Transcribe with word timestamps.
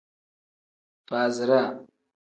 Faaziraa. 1.07 1.69